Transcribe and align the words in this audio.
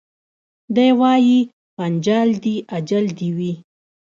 دی 0.75 0.89
وايي 0.99 1.39
پنچال 1.77 2.29
دي 2.43 2.55
اجل 2.77 3.05
دي 3.17 3.29
وي 3.37 3.53